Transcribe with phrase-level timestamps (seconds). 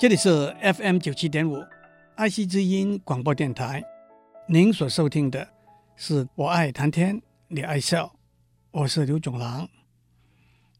[0.00, 1.62] 这里是 FM 九七点五，
[2.14, 3.84] 爱惜之音广播电台。
[4.48, 5.46] 您所收听的
[5.94, 8.16] 是我爱谈天，你爱笑，
[8.70, 9.68] 我是刘总郎。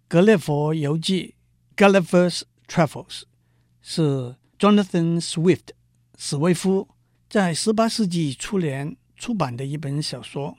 [0.09, 1.35] 格列佛游记
[1.77, 3.25] （Gulliver's Travels）
[3.83, 5.69] 是 Jonathan Swift
[6.17, 6.89] 史威夫
[7.29, 10.57] 在十八世纪初年出版的一本小说，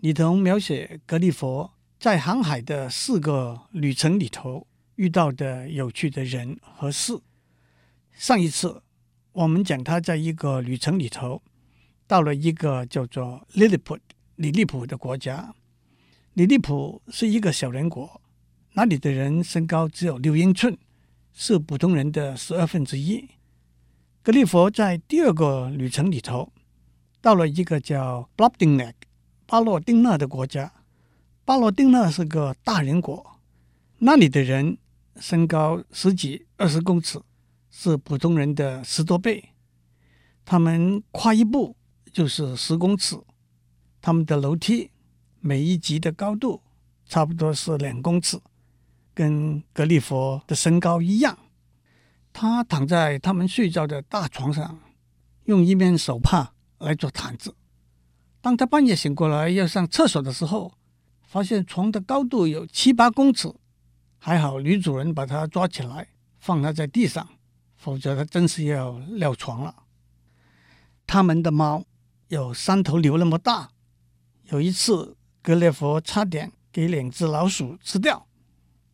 [0.00, 4.66] 里头描写格列佛在航海的四个旅程里头
[4.96, 7.18] 遇到的有趣的人和事。
[8.12, 8.82] 上一次
[9.32, 11.42] 我们讲他在一个旅程里头
[12.06, 14.00] 到了一个叫做 Lilliput
[14.36, 15.54] 里利普的国家，
[16.34, 18.20] 里利普是一个小人国。
[18.74, 20.78] 那里的人身高只有六英寸，
[21.32, 23.28] 是普通人的十二分之一。
[24.22, 26.52] 格列佛在第二个旅程里头，
[27.20, 28.92] 到了一个叫 Brobdingnag
[29.46, 30.72] 巴洛丁纳的国家。
[31.44, 33.40] 巴洛丁纳是个大人国，
[33.98, 34.78] 那里的人
[35.16, 37.20] 身高十几二十公尺，
[37.70, 39.50] 是普通人的十多倍。
[40.44, 41.76] 他们跨一步
[42.12, 43.16] 就是十公尺，
[44.00, 44.90] 他们的楼梯
[45.40, 46.62] 每一级的高度
[47.06, 48.38] 差不多是两公尺。
[49.12, 51.36] 跟格列佛的身高一样，
[52.32, 54.78] 他躺在他们睡觉的大床上，
[55.44, 57.54] 用一面手帕来做毯子。
[58.40, 60.72] 当他半夜醒过来要上厕所的时候，
[61.26, 63.52] 发现床的高度有七八公尺，
[64.16, 67.28] 还好女主人把他抓起来放他在地上，
[67.80, 69.74] 否则他真是要尿床了。
[71.06, 71.82] 他们的猫
[72.28, 73.70] 有三头牛那么大，
[74.50, 78.26] 有一次格列佛差点给两只老鼠吃掉。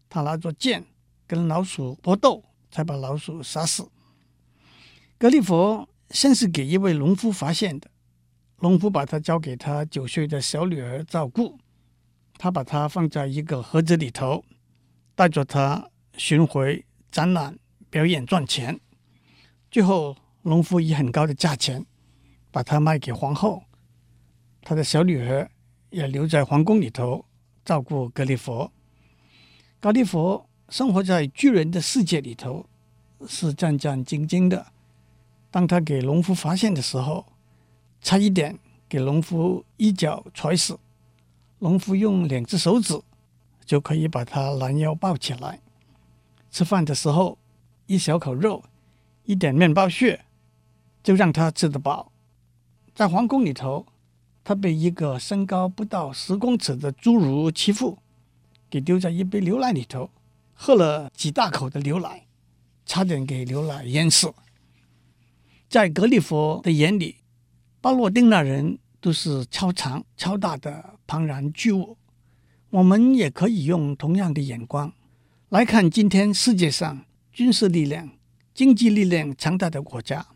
[0.08, 0.84] 他拿着剑
[1.26, 3.90] 跟老鼠搏斗，才把老鼠杀死。
[5.18, 7.90] 格列佛先是给一位农夫发现的，
[8.60, 11.58] 农夫把他交给他九岁的小女儿照顾。
[12.38, 14.44] 他把它放在一个盒子里头，
[15.14, 17.58] 带着它巡回展览、
[17.90, 18.80] 表演赚钱。
[19.70, 21.84] 最后，农夫以很高的价钱
[22.50, 23.62] 把它卖给皇后。
[24.62, 25.50] 他的小女儿
[25.90, 27.24] 也留在皇宫里头
[27.64, 28.72] 照顾格列佛。
[29.78, 32.66] 格列佛生活在巨人的世界里头，
[33.28, 34.66] 是战战兢兢的。
[35.50, 37.24] 当他给农夫发现的时候，
[38.00, 38.58] 差一点
[38.88, 40.78] 给农夫一脚踹死。
[41.60, 43.00] 农夫用两只手指
[43.64, 45.60] 就可以把他拦腰抱起来。
[46.50, 47.38] 吃饭的时候，
[47.86, 48.64] 一小口肉，
[49.24, 50.24] 一点面包屑，
[51.02, 52.12] 就让他吃得饱。
[52.94, 53.86] 在皇宫里头，
[54.42, 57.98] 他被一个身高不到十公尺的侏儒欺负。
[58.68, 60.10] 给丢在一杯牛奶里头，
[60.52, 62.26] 喝了几大口的牛奶，
[62.84, 64.34] 差点给牛奶淹死。
[65.68, 67.16] 在格列佛的眼里，
[67.80, 71.96] 巴洛丁纳人都是超长超大的庞然巨物。
[72.70, 74.92] 我们也可以用同样的眼光
[75.48, 77.05] 来看今天世界上
[77.36, 78.10] 军事力量、
[78.54, 80.26] 经济力量强大的国家，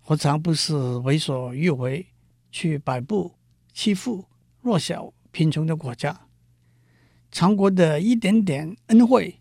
[0.00, 2.06] 何尝不是为所欲为，
[2.50, 3.34] 去摆布
[3.74, 4.24] 欺负
[4.62, 6.18] 弱小贫穷的国家？
[7.30, 9.38] 强国的一点点恩惠，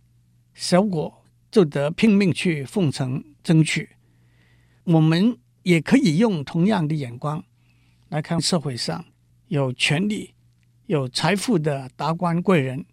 [0.53, 3.91] 小国就得拼命去奉承争取。
[4.83, 7.41] 我们也可以用同样的眼光
[8.09, 9.05] 来看社会上
[9.47, 10.33] 有权力、
[10.87, 12.85] 有财富的达官贵人，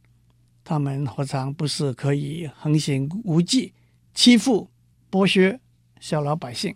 [0.63, 3.73] 他们何尝不是可以横行无忌、
[4.15, 4.71] 欺负
[5.11, 5.61] 剥削
[6.01, 6.75] 小老百姓？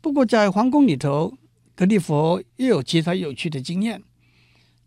[0.00, 1.36] 不过，在皇宫里头，
[1.74, 4.02] 格列佛又有其他有趣的经验，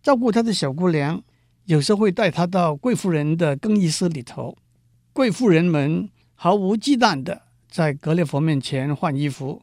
[0.01, 1.23] 照顾他的小姑娘。
[1.65, 4.57] 有时候会带他到贵妇人的更衣室里头，
[5.11, 9.61] 贵妇人们毫无忌惮的在格列佛面前换衣服。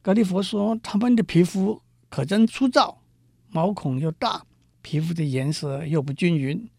[0.00, 3.02] 格列佛说：“他们的皮肤可真粗糙，
[3.50, 4.46] 毛孔又大，
[4.80, 6.70] 皮肤的颜色又不均匀，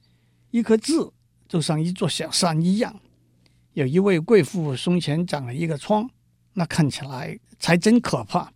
[0.49, 0.94] 一颗痣
[1.47, 2.99] 就像一座小山一样。
[3.77, 6.09] 有一位贵妇胸前长了一个疮，
[6.53, 8.51] 那看起来才真可怕。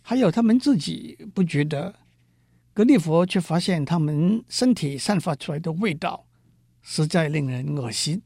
[0.00, 1.94] 还有他们自己不觉得。”
[2.72, 6.24] 格列佛却发现他们身体散发出来的味道
[6.80, 8.22] 实在令人恶心，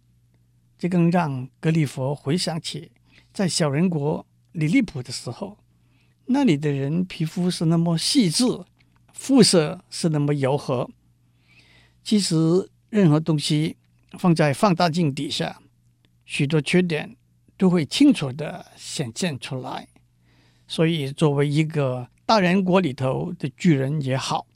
[0.79, 2.93] 这更让格列佛回想起
[3.33, 5.59] 在小人国里利普的时候，
[6.27, 8.45] 那里的人皮肤是那么细致，
[9.13, 10.89] 肤色是那么柔和。
[12.05, 13.77] 其实任何东西
[14.17, 15.61] 放在放大镜底下，
[16.29, 17.17] 许多缺点
[17.57, 19.89] 都会清楚地显现出来。
[20.67, 24.47] 所以，作为一个大人国里头的巨人也好，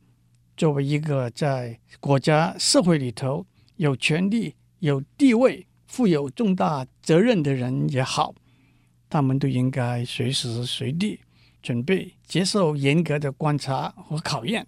[0.54, 3.46] 作为一个在国家社会里头
[3.76, 8.34] 有权力、有地位、负有重大责任的人也好，
[9.08, 11.20] 他们都应该随时随地
[11.62, 14.66] 准备接受严格的观察和考验，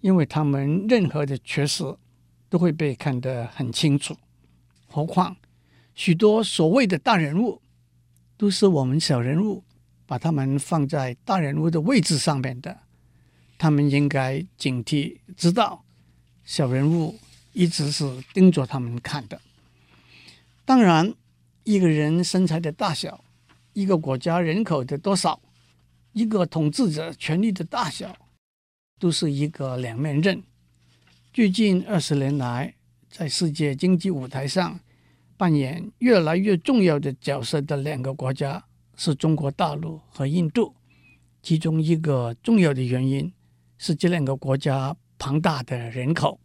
[0.00, 1.84] 因为他们任何的缺失
[2.48, 4.16] 都会被看得很清楚。
[4.86, 5.36] 何况
[5.94, 7.60] 许多所谓的大人物，
[8.36, 9.64] 都是我们小人物
[10.06, 12.78] 把他们放在大人物的位置上面的。
[13.58, 15.84] 他们应该警惕，知道
[16.44, 17.18] 小人物
[17.52, 19.40] 一直是盯着他们看的。
[20.64, 21.12] 当然，
[21.64, 23.22] 一个人身材的大小，
[23.74, 25.40] 一个国家人口的多少，
[26.12, 28.16] 一个统治者权力的大小，
[28.98, 30.42] 都是一个两面刃。
[31.32, 32.74] 最近二十年来，
[33.10, 34.80] 在世界经济舞台上
[35.40, 38.62] 扮演越来越重要的角色的两个国家
[38.94, 40.74] 是中国大陆和印度。
[41.40, 43.32] 其中一个重要的原因，
[43.78, 46.38] 是这两个国家庞大的人口，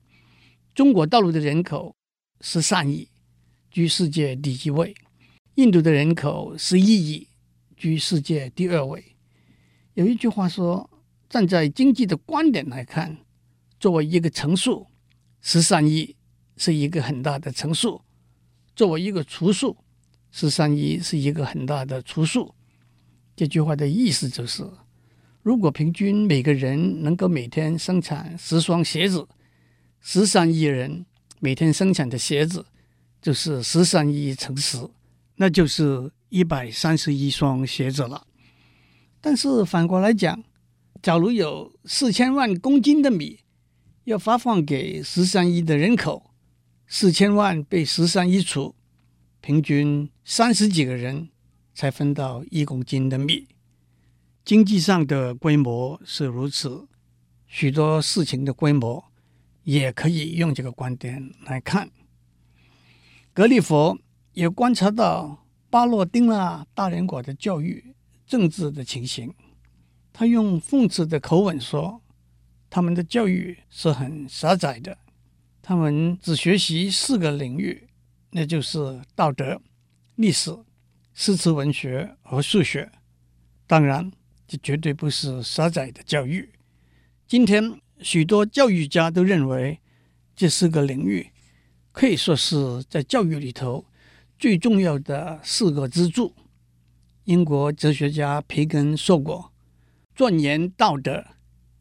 [0.73, 1.93] 中国大陆的人口
[2.39, 3.09] 十三亿，
[3.69, 4.93] 居世界第一位；
[5.55, 7.27] 印度的人口十一亿，
[7.75, 9.03] 居世界第二位。
[9.95, 10.89] 有一句话说，
[11.27, 13.17] 站在经济的观点来看，
[13.77, 14.87] 作为一个乘数，
[15.41, 16.15] 十三亿
[16.55, 18.04] 是一个很大的乘数；
[18.75, 19.77] 作为一个除数，
[20.31, 22.53] 十三亿是一个很大的除数。
[23.35, 24.67] 这句话的意思就是。
[25.41, 29.27] 如果平均每个人能够每天生产十双鞋子，
[30.01, 31.05] 十三亿人
[31.39, 32.65] 每天生产的鞋子
[33.21, 34.89] 就是十三亿乘十，
[35.35, 38.25] 那就是一百三十一双鞋子了。
[39.21, 40.43] 但是反过来讲，
[41.03, 43.41] 假如有四千万公斤的米
[44.05, 46.31] 要发放给十三亿的人口，
[46.87, 48.75] 四千万被十三亿除，
[49.41, 51.29] 平均三十几个人
[51.73, 53.47] 才分到一公斤的米。
[54.43, 56.87] 经济上的规模是如此，
[57.47, 59.03] 许多事情的规模
[59.63, 61.89] 也可以用这个观点来看。
[63.33, 63.97] 格里佛
[64.33, 67.95] 也观察到巴洛丁纳大人国的教育
[68.27, 69.33] 政治的情形，
[70.13, 72.01] 他用讽刺的口吻说
[72.69, 74.97] ：“他们的教育是很狭窄的，
[75.67, 77.87] 他们只学习四个领域，
[78.29, 79.59] 那就是道德、
[80.13, 80.55] 历史、
[81.15, 82.91] 诗词文学和数学。
[83.65, 84.11] 当然。”
[84.47, 86.47] 这绝对不是狭窄的教育。
[87.27, 89.79] 今天，许多教育家都认为，
[90.35, 91.31] 这四个领域
[91.91, 93.87] 可以说是在教育里头
[94.37, 96.35] 最重要的四个支柱。
[97.23, 99.51] 英国哲学家培根说过
[100.13, 101.25] ：“钻研道德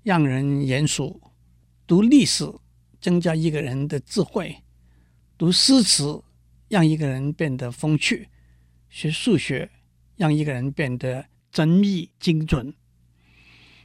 [0.03, 1.21] 让人严肃，
[1.87, 2.51] 读历史
[3.05, 4.65] 增加一个人的智慧，
[5.37, 6.25] 读诗词
[6.69, 8.31] 让一个人变得风趣，
[8.89, 9.69] 学数学
[10.17, 12.75] 让一个人变得。”缜密精准，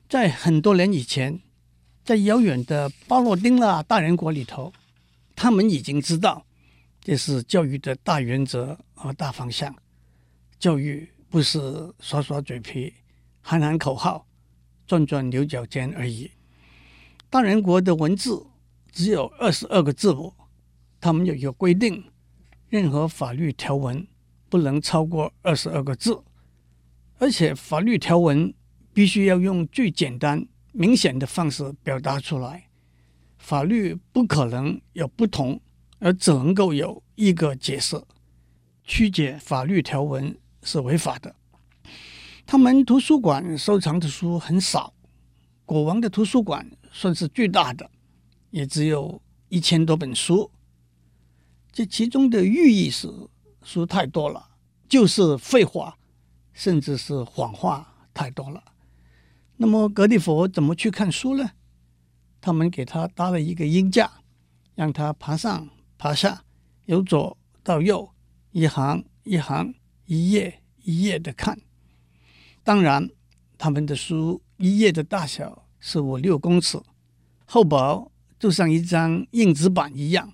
[0.07, 1.39] 在很多年以前，
[2.03, 4.73] 在遥远的巴洛丁纳大人国里头，
[5.35, 6.47] 他们已经知道
[6.99, 9.75] 这是教育的大原则和大方向。
[10.57, 12.91] 教育不是耍耍嘴皮、
[13.39, 14.25] 喊喊口号、
[14.87, 16.31] 转转牛角尖而已。
[17.29, 18.47] 大人国的文字
[18.91, 20.33] 只有二十二个字母，
[20.99, 22.03] 他们有一个规定：
[22.69, 24.05] 任何法律条文
[24.49, 26.21] 不能超过二十二个字。
[27.17, 28.53] 而且法律条文
[28.93, 32.69] 必须要用最简单、明显的方式表达出来。
[33.37, 35.59] 法律不可能有不同，
[35.99, 38.01] 而只能够有一个解释。
[38.83, 41.35] 曲解法律条文是违法的。
[42.45, 44.93] 他们图书馆收藏的书很少，
[45.65, 47.89] 国王的图书馆算是最大的，
[48.51, 50.51] 也只有一千多本书。
[51.71, 53.07] 这其中的寓意是
[53.63, 54.49] 书太多了，
[54.87, 55.95] 就是废话。
[56.51, 58.61] 甚至是谎话太多了。
[59.55, 61.51] 那么格里佛怎么去看书呢？
[62.41, 64.11] 他们给他搭了一个鹰架，
[64.75, 66.43] 让他爬上爬下，
[66.83, 68.11] 由左到右，
[68.51, 71.57] 一行一行，一页一页的看。
[72.61, 73.09] 当然，
[73.57, 76.77] 他们的书一页的大小是五六公尺，
[77.45, 78.08] 厚薄
[78.39, 80.33] 就像一张硬纸板一样。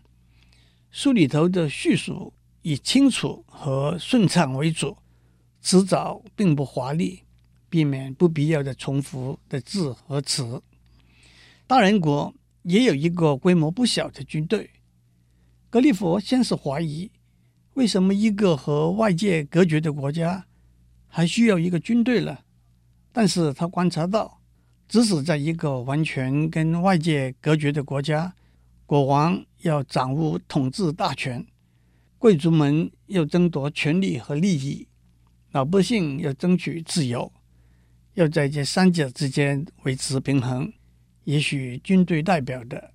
[0.91, 2.31] 书里头的叙述
[2.61, 4.95] 以清楚和顺畅为主。
[5.59, 7.23] 词藻并不华丽，
[7.69, 10.61] 避免不必要的重复的字和词。
[11.65, 14.69] 大人国也有一个规模不小的军队。
[15.71, 17.09] 格里佛先是怀疑，
[17.73, 20.45] 为什么一个和外界隔绝的国家
[21.07, 22.37] 还需要一个军队呢？
[23.11, 24.39] 但是他观察到，
[24.87, 28.33] 即使在一个完全跟外界隔绝的国家，
[28.85, 31.45] 国王要掌握统治大权，
[32.17, 34.87] 贵族们要争夺权力和利益。
[35.51, 37.31] 老百姓要争取自由，
[38.13, 40.71] 要在这三者之间维持平衡。
[41.23, 42.91] 也许军队代表的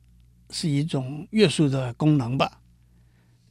[0.51, 2.61] 是一种约束的功能吧。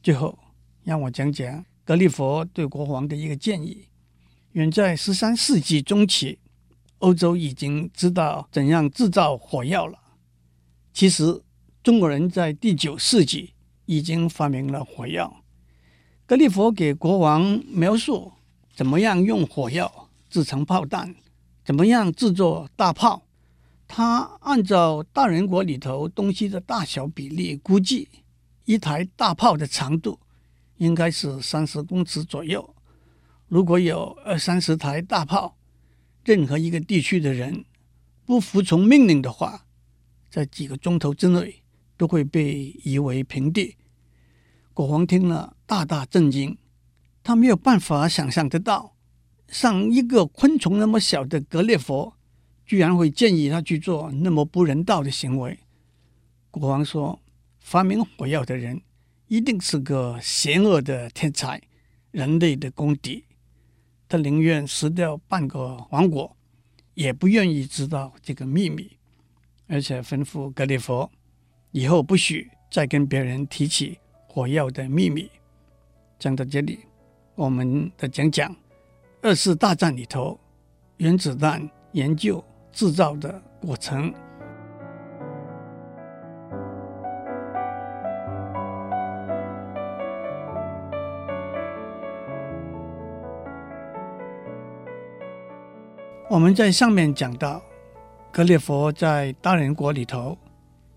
[0.02, 0.38] 最后，
[0.82, 3.86] 让我讲讲格里佛对国王的一个建议。
[4.52, 6.38] 远在十三世纪中期，
[7.00, 9.98] 欧洲已经知道怎样制造火药了。
[10.94, 11.42] 其实，
[11.82, 13.52] 中国人在第九世纪
[13.84, 15.42] 已经发明了火药。
[16.24, 18.32] 格里佛给国王描述。
[18.72, 21.14] 怎么样用火药制成炮弹，
[21.62, 23.24] 怎么样制作大炮。
[23.86, 28.08] 他按照大人国里头东西的大小比例估计，
[28.64, 30.18] 一台大炮的长度
[30.78, 32.74] 应该是三十公尺左右。
[33.48, 35.54] 如果有二三十台大炮，
[36.24, 37.64] 任何一个地区的人
[38.26, 39.66] 不服从命令的话，
[40.30, 41.62] 在几个钟头之内
[41.96, 43.76] 都会被夷为平地。
[44.72, 46.56] 国王听了大大震惊，
[47.22, 48.94] 他没有办法想象得到，
[49.48, 52.14] 像一个昆虫那么小的格列佛，
[52.64, 55.58] 居然会建议他去做那么不人道的行为。
[56.50, 57.20] 国王说
[57.58, 58.80] ：“发明火药的人
[59.26, 61.60] 一定是个邪恶的天才，
[62.10, 63.24] 人类的公敌。
[64.10, 66.36] 他宁愿死掉半个王国，
[66.92, 68.90] 也不愿意知道这个秘密。
[69.68, 71.10] 而且吩咐格列佛，
[71.70, 75.30] 以后不许再跟别人提起火药的秘密。”
[76.18, 76.80] 讲到这里，
[77.34, 78.54] 我们的讲讲
[79.22, 80.38] 二次大战里头
[80.98, 82.44] 原子弹研究。
[82.72, 84.14] 制造的过程。
[96.40, 97.62] 我们在上面讲到，
[98.32, 100.38] 格列佛在大人国里头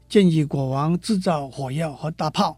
[0.08, 2.58] 建议国王制造火药和大炮，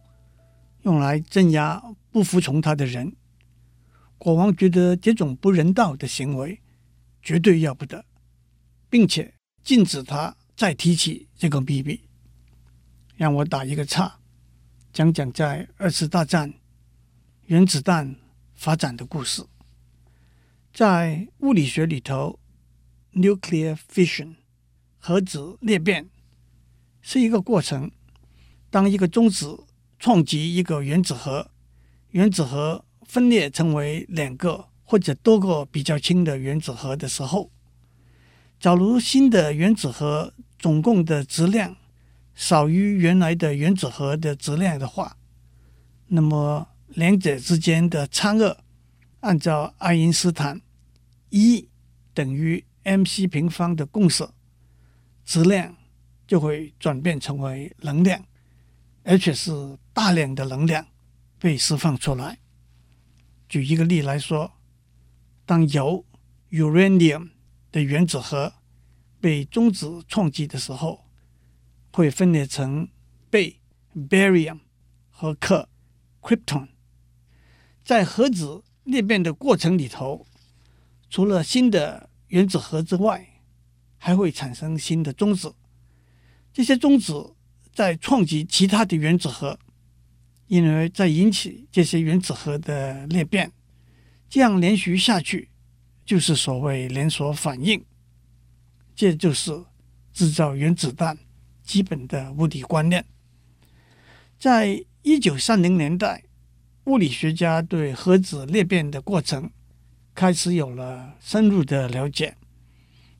[0.83, 3.15] 用来镇压不服从他的人。
[4.19, 6.61] 国王觉得这种不人道的行为
[7.23, 8.05] 绝对要不得。
[8.87, 11.99] 并且禁止他再提起这个秘密。
[13.15, 14.19] 让我打一个岔，
[14.93, 16.53] 讲讲在二次大战
[17.47, 18.15] 原子弹
[18.53, 19.43] 发展的故事。
[20.71, 22.39] 在物理学里头
[23.15, 24.35] ，nuclear fission
[24.99, 26.09] 核子裂变
[27.01, 27.89] 是一个过程。
[28.69, 29.63] 当一个中子
[29.97, 31.49] 撞击一个原子核，
[32.11, 37.49] 原子核分裂成为两个或者多个比较轻的原子核的时候。
[38.59, 41.75] 假如新的原子核总共的质量
[42.33, 45.17] 少于原来的原子核的质量的话，
[46.07, 48.57] 那么两者之间的差额，
[49.21, 50.61] 按照爱因斯坦
[51.29, 51.69] 一
[52.13, 54.29] 等于 mc 平方的公式，
[55.25, 55.75] 质量
[56.25, 58.23] 就会转变成为能量，
[59.03, 60.87] 而且是大量的能量
[61.37, 62.39] 被释放出来。
[63.49, 64.53] 举一个例来说，
[65.45, 66.05] 当铀
[66.51, 67.31] uranium
[67.71, 68.53] 的原子核
[69.19, 71.05] 被中子撞击的时候，
[71.91, 72.87] 会分裂成
[73.29, 73.55] 钡
[73.93, 74.59] barium
[75.09, 75.67] 和氪
[76.21, 76.69] krypton。
[77.83, 80.25] 在核子裂变的过程里头，
[81.09, 83.41] 除了新的原子核之外，
[83.97, 85.55] 还会产生新的中子。
[86.53, 87.35] 这些中子
[87.73, 89.59] 在撞击其他的原子核，
[90.47, 93.51] 因而再引起这些原子核的裂变。
[94.29, 95.49] 这样连续下去。
[96.05, 97.83] 就是所谓连锁反应，
[98.95, 99.65] 这就是
[100.13, 101.17] 制造原子弹
[101.63, 103.03] 基本的物理观念。
[104.37, 106.23] 在一九三零年代，
[106.83, 109.49] 物理学家对核子裂变的过程
[110.15, 112.35] 开始有了深入的了解。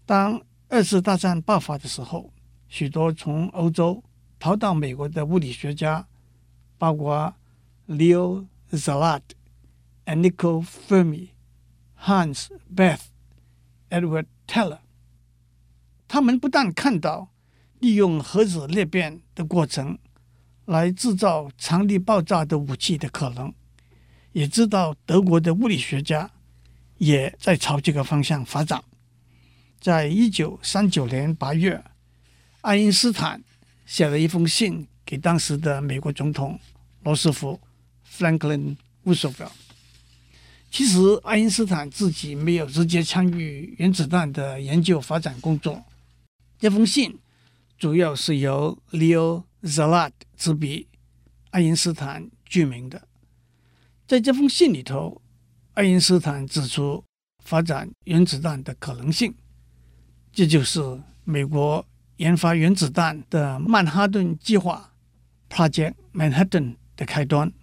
[0.07, 2.31] 当二次大战爆发的时候，
[2.67, 4.03] 许多从欧洲
[4.39, 6.07] 逃到美国的物理学家，
[6.79, 7.35] 包括
[7.87, 9.21] Leo Szilard、
[10.05, 11.27] Enrico Fermi。
[11.97, 13.05] Hans Bethe、
[13.89, 14.81] Edward Teller，
[16.07, 17.29] 他们不但看到
[17.79, 19.97] 利用核子裂变的过程
[20.65, 23.51] 来制造强力爆炸的武器的可能，
[24.33, 26.29] 也知道德国的物理学家
[26.97, 28.83] 也在朝这个方向发展。
[29.79, 31.83] 在一九三九年八月，
[32.61, 33.43] 爱因斯坦
[33.85, 36.59] 写了一封信给当时的美国总统
[37.03, 37.59] 罗斯福
[38.09, 39.51] （Franklin Roosevelt）。
[40.71, 45.83] 其实，爱因斯坦自己没有直接参与原子弹的研究发展工作。
[46.59, 47.17] 这封信
[47.77, 50.87] 主要是由 Leo Szilard 执笔，
[51.51, 53.07] 爱因斯坦著名的。
[54.07, 55.21] 在这封信里头，
[55.75, 57.03] 爱因斯坦指出
[57.43, 59.33] 发展原子弹的可能性，
[60.31, 60.81] 这就是
[61.23, 61.85] 美国
[62.17, 64.93] 研发原子弹的曼哈顿计划
[65.49, 67.53] （Project Manhattan） 的开端。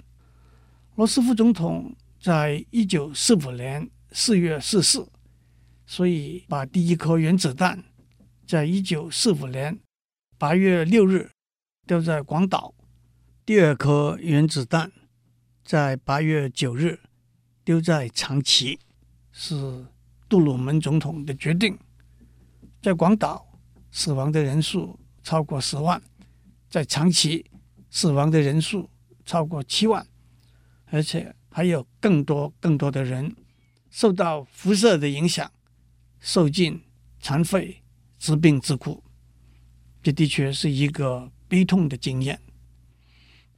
[0.95, 1.95] 罗斯福总统。
[2.23, 5.05] 在一九四五年四月逝世，
[5.85, 7.83] 所以把第一颗原子弹
[8.47, 9.77] 在一九四五年
[10.39, 11.33] 八月六日
[11.85, 12.73] 丢在广岛，
[13.45, 14.93] 第二颗原子弹
[15.65, 17.01] 在八月九日
[17.65, 18.79] 丢在长崎，
[19.33, 19.87] 是
[20.29, 21.79] 杜鲁门总统的决定。
[22.81, 23.59] 在广岛
[23.91, 26.03] 死亡的人数超过十万，
[26.69, 27.45] 在长崎
[27.91, 28.91] 死亡的人数
[29.25, 30.07] 超过七万，
[30.87, 31.35] 而且。
[31.55, 33.37] 还有更多更多的人
[33.91, 35.53] 受到辐射的影响，
[36.19, 36.83] 受尽
[37.21, 37.83] 残废、
[38.19, 39.05] 致病之苦。
[40.03, 42.41] 这的确是一个悲痛的经验。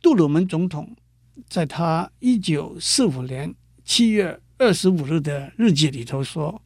[0.02, 0.96] 杜鲁门总统
[1.48, 6.62] 在他一九四五年七月二十五日的日记里头说：“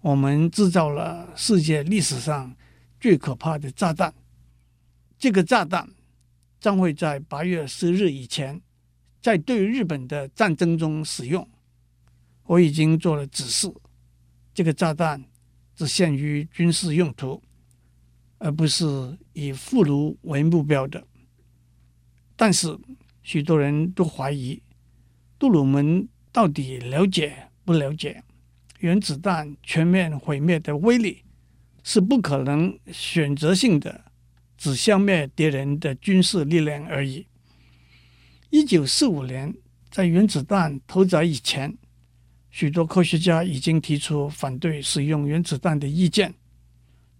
[0.00, 2.54] 我们制造了世界历史上
[2.98, 4.12] 最可怕的炸弹。
[5.18, 5.88] 这个炸弹
[6.58, 8.60] 将会在八月十日以前。”
[9.22, 11.48] 在对日本的战争中使用，
[12.42, 13.72] 我已经做了指示，
[14.52, 15.22] 这个炸弹
[15.76, 17.40] 只限于军事用途，
[18.38, 21.06] 而不是以俘虏为目标的。
[22.34, 22.76] 但是
[23.22, 24.60] 许多人都怀疑，
[25.38, 28.24] 杜鲁门到底了解不了解
[28.80, 31.22] 原子弹全面毁灭的威力？
[31.84, 34.04] 是不可能选择性的
[34.56, 37.26] 只消灭敌人的军事力量而已。
[38.50, 39.52] 一九四五年，
[39.90, 41.76] 在原子弹投掷以前，
[42.50, 46.32] 许多科学家已经提出反对使用原子弹的意见。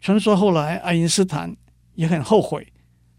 [0.00, 1.57] 传说后来爱因斯坦
[1.95, 2.73] 也很后悔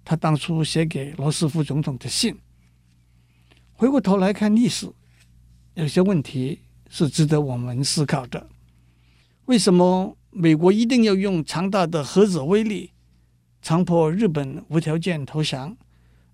[0.06, 2.38] 他当初写给罗斯福总统的信。
[3.74, 4.90] 回过头来看历史，
[5.76, 8.48] 有些问题是值得我们思考的：
[9.46, 12.92] 为什么美国一定要用强大的核子威力，
[13.60, 15.76] 强迫日本无条件投降？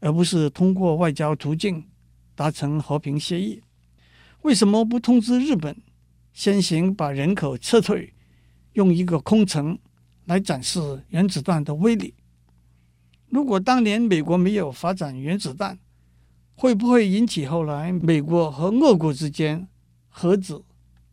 [0.02, 1.86] 而不是通过外交途径
[2.34, 3.62] 达成和平协议？
[4.42, 5.76] 为什么不通知日本
[6.34, 8.14] 先行把人口撤退，
[8.74, 9.78] 用一个空城
[10.26, 12.14] 来展示原子弹的威力？
[13.28, 15.80] 如果当年美国没有发展原子弹，
[16.60, 19.66] 会不会引起后来美国和俄国之间
[20.10, 20.62] 核子、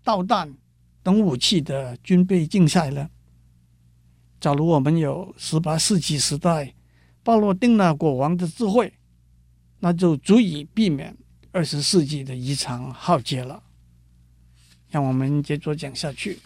[0.03, 0.53] 导弹
[1.05, 3.09] 等武器的军备竞赛呢？
[4.41, 6.75] 假如我们有十八世纪时代，
[7.23, 8.93] 巴罗丁纳国王的智慧，
[9.79, 11.17] 那就足以避免
[11.53, 13.63] 二十世纪的一场浩劫了。
[14.91, 16.41] 让我们接着讲下去。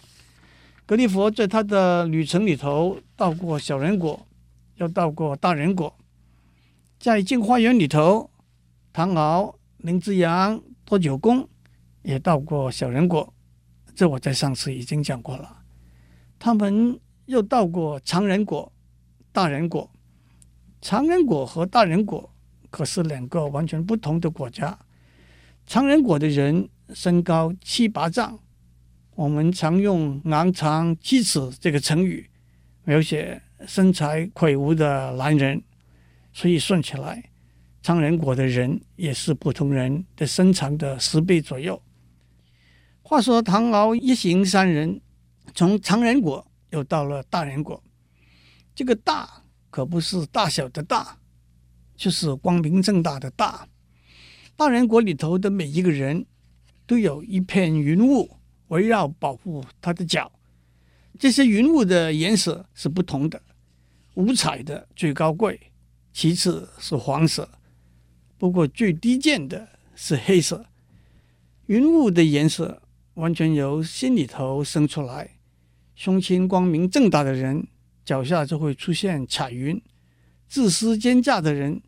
[0.85, 4.27] 格里佛在他的旅程里头到过小人国，
[4.75, 5.91] 又到过大人国，
[6.99, 8.29] 在镜花缘里头，
[8.93, 11.47] 唐敖、林之阳、多九公
[12.03, 13.33] 也到过小人国，
[13.95, 15.59] 这我在上次已经讲过了。
[16.37, 18.71] 他们又到过长人国、
[19.31, 19.89] 大人国。
[20.81, 22.33] 长人国和大人国
[22.71, 24.77] 可是两个完全不同的国家。
[25.65, 28.39] 长人国的人身高七八丈，
[29.15, 32.29] 我们常用“昂长七尺”这个成语
[32.83, 35.61] 描写身材魁梧的男人，
[36.33, 37.30] 所以算起来，
[37.81, 41.81] 长人国的人也是普通人的身长的十倍左右。
[43.01, 45.01] 话说唐敖一行三人
[45.53, 47.83] 从长人国又到了大人国，
[48.73, 49.29] 这个“大”。
[49.71, 51.17] 可不是大小的大，
[51.95, 53.65] 就是光明正大的大。
[54.57, 56.25] 大人国里头的每一个人
[56.85, 58.29] 都有一片云雾
[58.67, 60.29] 围绕保护他的脚。
[61.17, 63.41] 这些云雾的颜色是不同的，
[64.15, 65.57] 五彩的最高贵，
[66.11, 67.49] 其次是黄色，
[68.41, 70.65] 不过最低贱的是黑色。
[71.67, 72.81] 云雾的颜色
[73.13, 75.37] 完全由心里头生出来，
[75.93, 77.67] 胸襟光明正大的人。
[78.03, 79.79] 脚下就会出现彩云，
[80.47, 81.83] 自私奸诈的人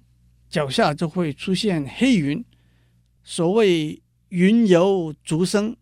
[0.48, 2.46] 脚下就会出现黑云。
[3.24, 5.76] 所谓云游竹生，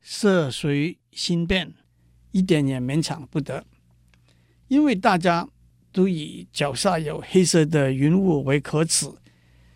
[0.00, 1.72] 色随心变，
[2.32, 3.64] 一点也勉强不得。
[4.66, 5.48] 因为大家
[5.92, 9.06] 都以脚下有黑色的云雾为可耻，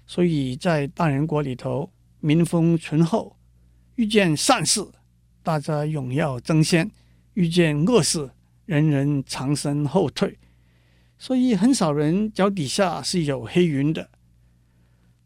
[0.07, 3.37] 所以在大人国里头民风淳厚，
[3.95, 4.87] 遇见善事，
[5.43, 6.87] 大家荣耀争先；
[7.35, 8.31] 遇见恶事，
[8.67, 10.39] 人人长身后退，
[11.19, 14.11] 所以很少人脚底下是有黑云的。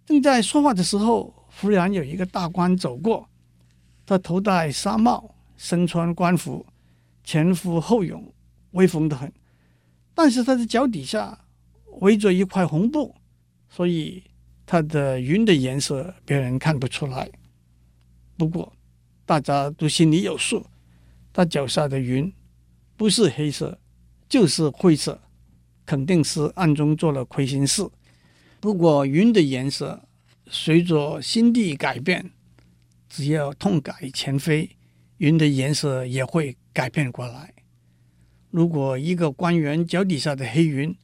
[0.05, 3.29] 正在说话的时候，忽然有一个大官走过，
[4.05, 6.65] 他头戴纱帽，身穿官服，
[7.25, 8.33] 前呼后拥，
[8.71, 9.33] 威风得很。
[10.15, 11.39] 但是他的脚底下
[12.01, 13.15] 围着一块红布，
[13.69, 14.23] 所以
[14.67, 17.31] 他的云的颜色别人看不出来。
[18.37, 18.73] 不过
[19.25, 20.67] 大家都心里有数，
[21.33, 22.31] 他脚下的云。
[22.99, 23.79] 不是黑色，
[24.27, 25.21] 就是灰色，
[25.85, 27.87] 肯定是暗中做了亏心事。
[28.59, 30.09] 不过云的颜色
[30.47, 32.31] 随着心地改变，
[33.11, 34.71] 只要痛改前非，
[35.19, 37.53] 云的颜色也会改变过来。
[38.51, 40.97] 如果一个官员脚底下的黑云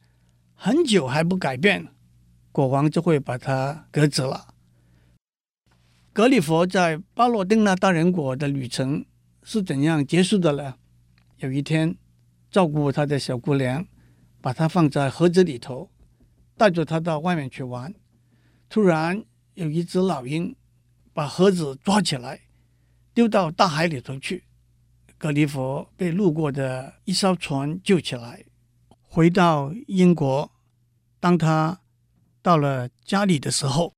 [0.55, 1.89] 很久还不改变，
[2.53, 4.53] 国王就会把他革职了。
[6.13, 9.03] 格里佛在巴罗丁纳大人国的旅程
[9.41, 10.75] 是怎样结束的呢？
[11.37, 11.97] 有一天，
[12.51, 13.85] 照顾他的小姑娘，
[14.39, 15.89] 把她放在盒子里头，
[16.55, 17.91] 带着她到外面去玩。
[18.69, 20.55] 突然，有一只老鹰
[21.11, 22.41] 把盒子抓起来，
[23.15, 24.43] 丢到大海里头去。
[25.17, 28.45] 格里佛被路过的一艘船救起来，
[29.01, 30.51] 回到英国。
[31.19, 31.79] 当他
[32.43, 33.93] 到了家里的时候，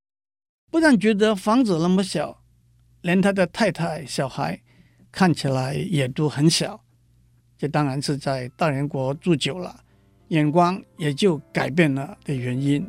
[0.71, 2.43] 不但觉得房子那么小，
[3.01, 4.62] 连他的太太、小孩
[5.12, 6.79] 看起来也都很小。
[7.58, 9.84] 这当然是在大人国住久了，
[10.27, 12.86] 眼光也就改变了的原因。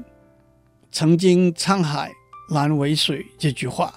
[0.93, 2.13] 曾经沧海
[2.51, 3.95] 难为水这句话，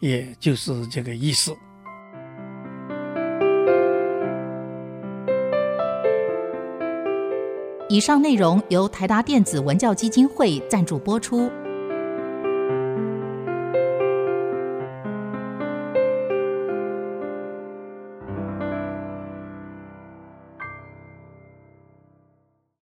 [0.00, 1.54] 也就是这个意思。
[7.96, 11.50] 以上内容由台达电子文教基金会赞助播出。